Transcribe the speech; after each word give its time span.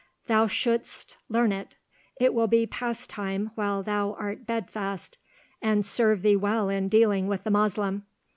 "Thou 0.25 0.47
shouldst 0.47 1.17
learn 1.29 1.51
it. 1.51 1.75
It 2.19 2.33
will 2.33 2.47
be 2.47 2.65
pastime 2.65 3.51
while 3.53 3.83
thou 3.83 4.13
art 4.17 4.47
bed 4.47 4.67
fast, 4.67 5.19
and 5.61 5.85
serve 5.85 6.23
thee 6.23 6.35
well 6.35 6.69
in 6.69 6.89
dealing 6.89 7.27
with 7.27 7.43
the 7.43 7.51
Moslem. 7.51 8.07